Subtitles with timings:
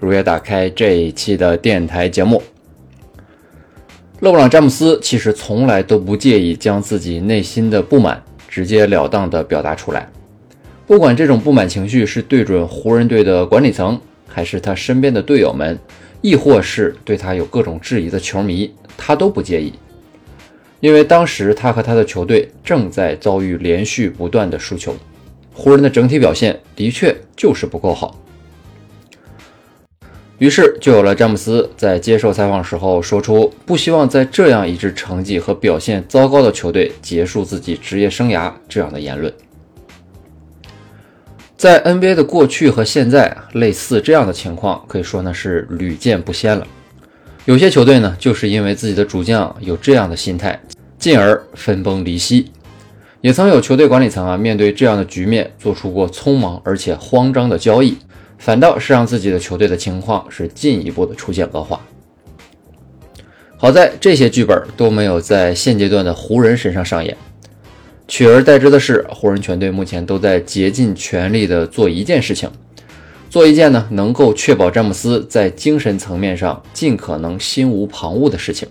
[0.00, 2.42] 如约打开这一期的电台节目。
[4.20, 10.08] 勒布朗·詹姆斯其实从来都不介意将自己内心的不满直截了当地表达出来，
[10.86, 15.78] 不管这种不满情绪是对准湖人队的管理层，还是他身边的队友们，
[16.22, 19.74] 亦或是对他有各种质疑的球迷，他都不介意，
[20.80, 24.94] 因为当时他和他的球队正在遭遇连续不断的输球。
[25.52, 28.18] 湖人的整体表现的确就是不够好，
[30.40, 39.30] 于是就有了詹姆斯在接受采访时候说出不希望在这样一支成绩和表现糟糕的球队结束自己职业生涯这样的言论。
[41.58, 46.66] 在 NBA 的过去和现在，类似这样的情况可以说呢是屡见不鲜了。
[47.44, 50.58] 有些球队呢就是因为自己的主将有这样的心态，
[50.98, 52.50] 进而分崩离析。
[53.20, 57.98] 也曾有球队管理层啊，面对这样的局面，做出过匆忙而且慌张的交易，
[58.40, 61.78] 反倒是让自己的球队的情况是进一步的出现恶化。
[63.58, 67.14] 好在这些剧本都没有在现阶段的湖人身上上演，
[68.08, 72.50] 取而代之的是，湖人全队目前都在竭尽全力的做一件事情，
[73.28, 78.66] 做一件呢能够确保詹姆斯在精神层面上尽可能心无旁骛的事情，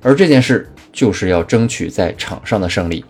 [0.00, 3.04] 而这件事就是要争取在场上的胜利。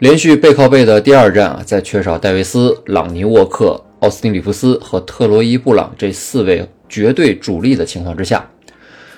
[0.00, 8.48] 连续背靠背的第二战啊，在缺少戴维斯、朗尼沃克、奥斯汀里弗斯和特洛伊布朗这四位绝对主力的情况之下，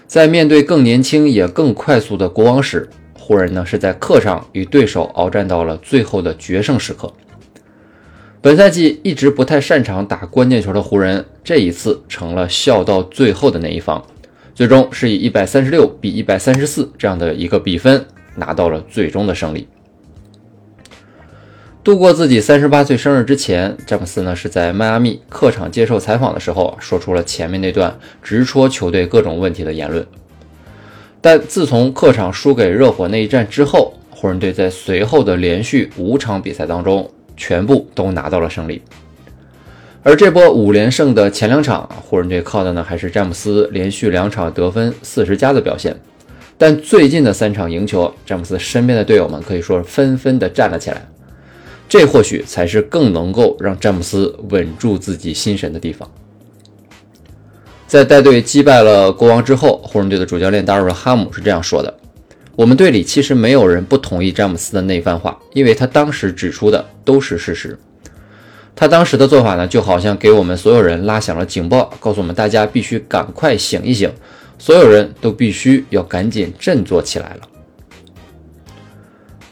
[0.08, 7.12] 在面对更年轻也更快速的国王时，湖人呢是在客场与对手鏖战到了最后的决胜时刻。
[8.40, 14.04] 本赛季一直不太擅长打关键球的湖人，这一次成了笑到最后的那一方，
[14.52, 18.04] 最终是以一百三十六比一百三十四这样的一个比分
[18.34, 19.68] 拿到了最终的胜利。
[21.84, 30.06] 度过自己三十八岁生日之前，詹姆斯呢是在迈阿密客场接受采访的时候，说出了前面那段直戳球队各种问题的言论。
[31.20, 38.80] 但自从客场输给热火那一战之后，湖人队在随后的连续五场比赛当中，全部都拿到了胜利。
[40.04, 45.96] 而这波五连胜的前两场，湖人队靠的呢还是詹姆斯连续两场得分四十加的表现。
[46.56, 51.04] 但最近的三场赢球，詹姆斯身边的队友们可以说纷纷的站了起来。
[51.92, 56.10] 这或许才是更能够让詹姆斯稳住自己心神的地方。
[57.86, 61.94] 在带队击败了国王之后，湖人队的主教练达尔文·哈姆是这样说的
[62.56, 67.78] ：“我们队里其实没有人不同意詹姆斯的那番话，因为他当时指出的都是事实。
[68.74, 74.10] 他当时的做法呢，就好像给我们所有人拉响了警报，告诉我们大家必须赶快醒一醒，
[74.58, 77.48] 所有人都必须要赶紧振作起来了。”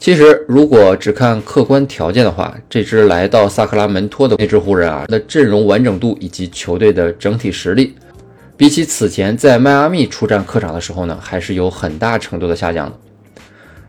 [0.01, 7.95] 其实，如果只看客观条件的话，这支来到萨克拉门托的那支湖人啊，的阵容完整度以及球队的整体实力，
[8.57, 12.97] 比起此前在迈阿密出战客场的时候呢，还是有很大程度的下降的。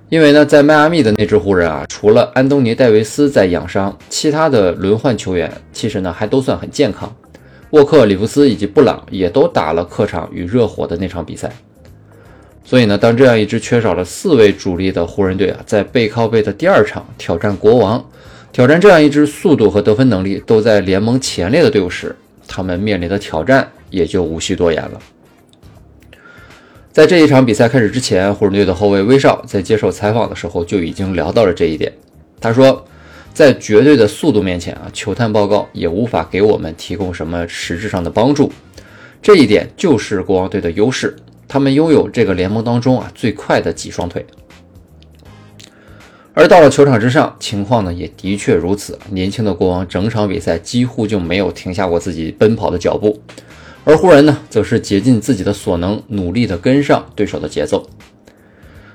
[0.10, 7.10] 因为呢，在迈阿密的那支湖人啊，除了安东尼·戴维斯在养伤，其他的轮换球员其实呢还都算很健康。
[7.70, 11.50] 沃克、里弗斯以及布朗也都打了客场与热火的那场比赛。
[12.64, 18.04] 所以呢，当这样一支缺少了四位主力的湖人队啊，在背靠背的第二场挑战国王，
[18.54, 22.16] 挑战这样一支速度和得分能力都在联盟前列的队伍时，
[22.48, 25.02] 他们面临的挑战也就无需多言了。
[26.92, 31.92] 在这一场比赛开始之前，湖人队的后卫威少在接受采访的时候就已经聊到了这一点。
[32.40, 32.86] 他说，
[33.34, 38.52] 在绝对的速度面前啊，球探报告也无法给我们提供什么实质上的帮助。
[39.22, 41.16] 这一点就是国王队的优势。
[41.52, 44.26] 他们拥有这个联盟当中啊最快的几双腿，
[46.34, 48.98] 而到了球场之上，情况呢也的确如此。
[49.10, 53.20] 年轻的国王整场比赛几乎就没有停下过自己奔跑的脚步，
[53.84, 57.86] 而湖人呢，则是竭尽自己的所能，努力的跟上对手的节奏。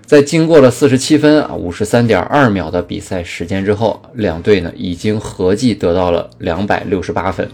[0.07, 7.47] 在经过了四十七分啊五十三点二秒的比赛时间之后，两队呢已经合计得到了两百六十八分。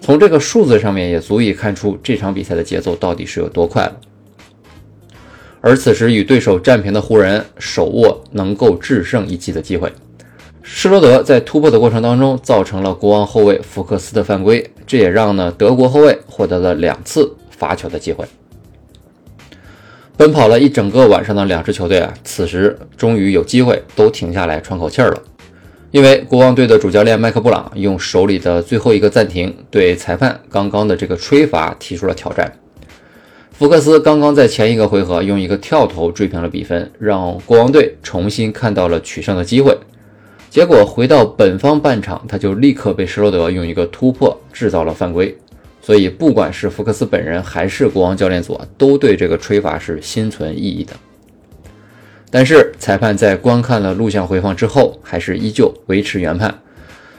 [0.00, 3.96] 从这个数字上面也足以看出这场比赛的节奏到底是有多快了。
[5.60, 9.92] 而此时与对手战平的湖人手握能够制胜一击的机会，
[10.62, 18.24] 施罗德在突破的过程当中，造成了国王后卫福克斯的犯规，这也让呢德国后卫获得了两次罚球的机会。
[20.16, 25.22] 奔跑了一整个晚上的两支球队啊，此时终于有机会都停下来喘口气儿了。
[25.90, 32.52] 因为国王队的主教练麦克布朗用手里的最后一个暂停对裁判刚刚的这个吹罚提出了挑战。
[33.60, 39.76] 福克斯刚刚在前一个回合用一个跳投追平了比分，让国王队重新看到了取胜的机会。
[40.48, 45.36] 结果回到本方半场，他就立刻被施罗德用一个突破制造了犯规。
[45.82, 50.94] 所以不管是福克斯本人还是国王教练组，都对这个吹罚是心存异议的。
[52.30, 56.58] 但是裁判在观看了录像回放之后，还是依旧维持原判。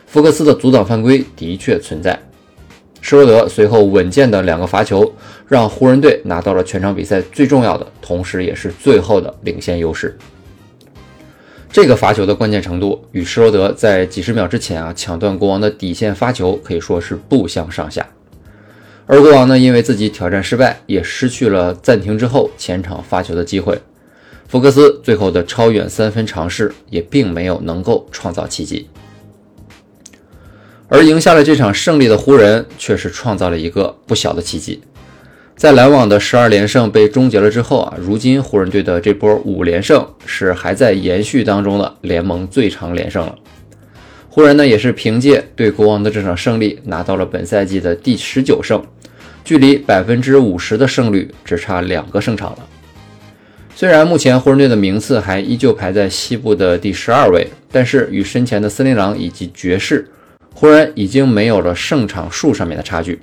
[0.08, 2.20] 福克斯的阻挡犯规的确存在。
[3.02, 5.12] 施罗德随后稳健的两个罚球，
[5.48, 10.16] 让湖人队拿到了全场比赛最重要的，同时也是最后的领先优势。
[11.72, 18.06] 这个罚球的关键程度，与施罗德在几十秒之前啊抢断国王的底线发球可以说是不相上下。
[19.08, 23.78] 而国王呢，因为自己挑战失败，也失去了暂停之后前场发球的机会。
[24.48, 28.90] 福克斯最后的超远三分尝试也并没有能够创造奇迹，
[30.94, 34.82] 而赢下了这场胜利的湖人却是创造了一个不小的奇迹。
[35.56, 43.34] 在篮网的十二连胜被终结了之后啊，如今湖人队的这波五连胜是还在延续当中的联盟最长连胜了。
[44.30, 48.84] 湖人呢也是凭借对国王的这场胜利拿到了本赛季的第十九胜，
[49.46, 52.58] 距离百分之五十的胜率只差两个胜场了。
[53.74, 60.06] 虽然目前湖人队的名次还依旧排在西部的第十二位，但是与身前的森林狼以及爵士，
[60.54, 63.20] 湖人已经没有了胜场数上面的差距。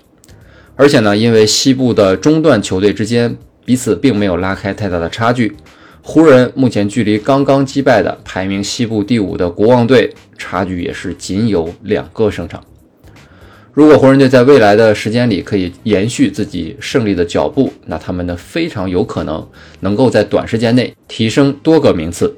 [0.76, 5.56] 而且呢，因为西部的中段球队之间彼此并没有拉开太大的差距，
[6.02, 12.62] 湖人目前距离刚刚击败的排名西部第五的国王队差距也是仅有两个胜场。
[13.72, 19.46] 如果湖人队在未来的时间里可以延续自己胜利的脚步，那他们呢非常有可能
[19.80, 22.36] 能够在短时间内提升多个名次。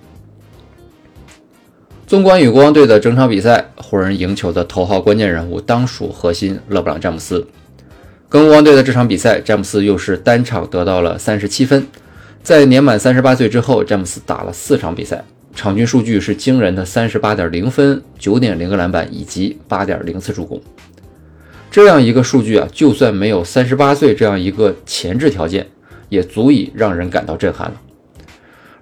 [2.10, 7.46] 纵观与国王队的整场比赛，湖人赢球的头号关键人物当属核心勒布朗詹姆斯。
[8.28, 11.86] 跟国王队的这场比赛，詹姆斯又是单场得到了三十七分。
[12.42, 15.24] 在年满三十八岁之后，詹姆斯打了四场比赛，
[15.54, 20.60] 场均数据是惊人的三十八点零分、九点零个篮板以及八点零次助攻。
[21.70, 25.64] 这样一个数据啊，就算没有三十八岁这样一个前置条件，
[26.08, 27.80] 也足以让人感到震撼了。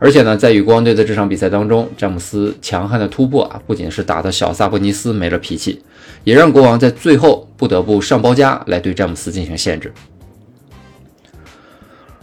[0.00, 5.82] 而且呢，在与国王队的这场比赛当中，詹姆斯强悍的突破啊，不仅是打的小萨博尼斯没了脾气，
[6.22, 9.92] 也让国王在最后不得不上包夹来对詹姆斯进行限制。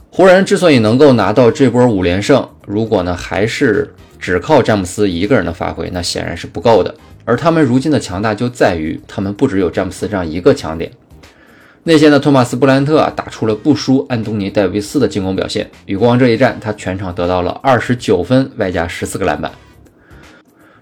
[0.09, 6.95] 湖人之所以能够拿到这波五连胜，如果呢还是只靠詹姆斯一个人的发挥，那显然是不够的。
[7.25, 10.89] 而他们如今的强大就在于，他们不只有詹姆斯这样一个强点。
[11.87, 15.69] 内线的托马斯·布兰特啊，打出了不输安东尼·戴维斯的进攻表现。
[15.85, 19.51] 与国王这一战，他全场得到了二十九分，外加十四个篮板。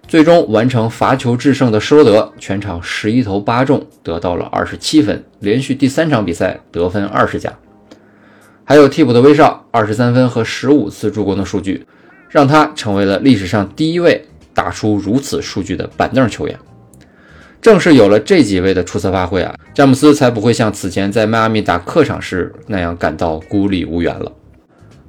[0.08, 7.52] 最终完成罚球制胜的施罗德，全场十一投八中，得到了二十七分，连续第三场比赛得分二十加。
[8.64, 11.86] 还有替补的威少，二十三分和十五次助攻的数据，
[12.30, 14.26] 让他成为了历史上第一位。
[14.56, 16.56] 打出如此数据的板凳球员，
[17.64, 24.30] 正是有了这几位的出色发挥啊，詹姆斯才不会像此前在迈阿密打客场时那样感到孤立无援了。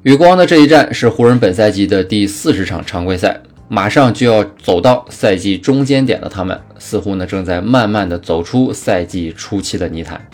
[0.04, 10.25] 与国王的这一战是湖人本赛季的第四十场常规赛，马上就要走到赛季中间点的他们，似乎呢正在慢慢的走出赛季初期的泥潭。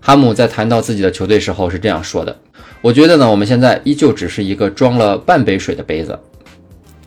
[0.00, 2.38] 哈姆在谈到自己的球队时候是这样说的
[2.80, 6.16] ：“我觉得呢，我们现在依旧只是一个装了半杯水的杯子。”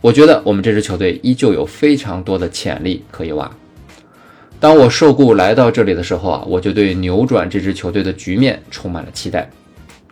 [0.02, 3.50] 我觉得我们这支球队依旧有非常多的潜力可以挖。
[4.62, 9.50] 当我受雇来到这里的时候啊，我就对扭转这支球队的局面充满了期待。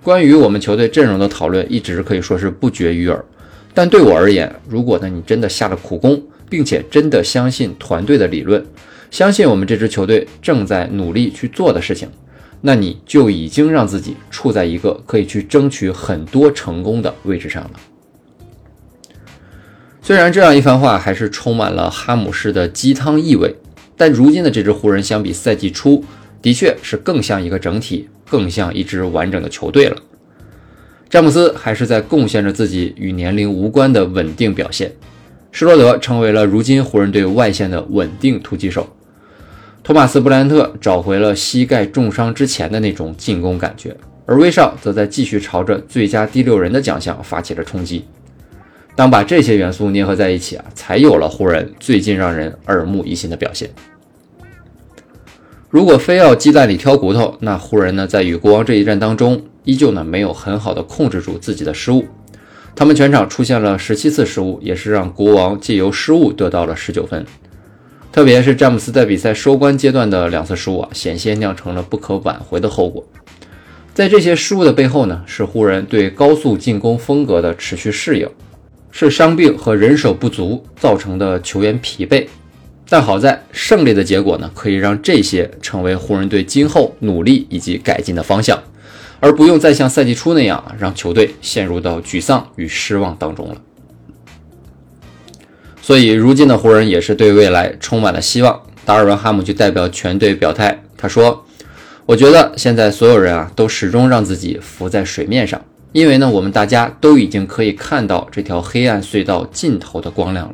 [0.02, 3.24] 关于我们球队阵容的讨论一直可以说是不绝于耳。
[3.76, 8.66] 但对我而言，如果呢你真的下了苦功，并且真的相信团队的理论，
[9.12, 12.10] 相信我们这支球队正在努力去做的事情，
[12.62, 17.72] 那你就已经让自己处在一个可以去争取很多成功的位置上了。
[20.02, 23.56] 虽然这样一番话还是充满了哈姆式的鸡汤意味，
[24.00, 26.02] 但如今的这支湖人相比赛季初，
[26.42, 29.98] 的确是更像一个整体，更像一支完整的球队了。
[31.10, 34.90] 詹姆斯还是在贡献着自己与年龄无关的稳定表现，
[35.52, 38.88] 施罗德成为了如今湖人队外线的稳定突击手，
[39.84, 43.94] 托马斯·布兰特找回了膝盖重伤之前的那种进攻感觉，
[44.26, 48.06] 而威少则在继续朝着最佳第六人的奖项发起了冲击。
[49.00, 53.70] 当把这些元素捏合在一起啊，才有了湖人最近让人耳目一新的表现。
[55.70, 62.04] 如果非要鸡蛋里挑骨头，那湖人呢，在与国王这一战当中，依旧呢没有很好的控制住自己的失误。
[62.76, 67.26] 他们全场出现了十七次失误，也是让国王借由失误得到了十九分。
[68.12, 73.08] 特别是詹姆斯在比赛收官阶段的两次失误啊，险些酿成了不可挽回的后果。
[73.94, 78.30] 在这些失误的背后呢，是湖人对高速进攻风格的持续适应。
[78.92, 82.28] 是伤病和人手不足造成的球员疲惫，
[82.90, 88.62] 但好在胜利的结果呢，可以让这些成为湖人队今后努力以及改进的方向，
[89.20, 93.56] 而不用再像赛季初那样让球队陷入到沮丧与失望当中了。
[95.82, 98.62] 所以，如今的湖人也是对未来充满了希望。
[98.86, 101.46] 达尔文哈姆就代表全队表态，他说
[102.08, 110.54] ：“我觉得现在所有人啊，都始终让自己浮在水面上。”因为呢，我们大家都已经可以看到这条黑暗隧道尽头的光亮了。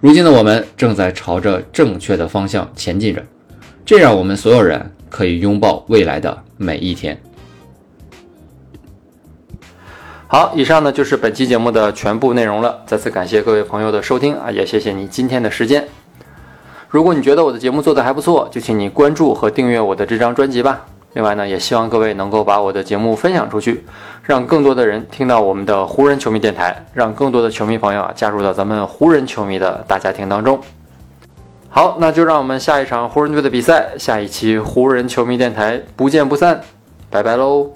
[0.00, 3.22] 如今的我们正在朝着正确的方向前进着，
[3.84, 7.20] 这让我们所有人可以拥抱未来的每一天。
[10.26, 12.82] 好，以上呢就是本期节目的全部内容了。
[12.86, 15.86] 再次感谢各位朋友的收听啊，也谢谢你今天的时间。
[16.88, 20.86] 如果你觉得我的节目做得还不错，就请你关注和订阅我的这张专辑吧。
[21.14, 23.84] 另外呢，也希望各位能够把我的节目分享出去，
[24.22, 30.60] 让更多的人听到我们的湖人球迷电台，让更多的球迷朋友啊加入到咱们湖人球迷的大家庭当中。
[31.68, 36.60] 好，那就让我们下一场湖人队的比赛，下一期湖人球迷电台不见不散，
[37.10, 37.70] 拜拜喽。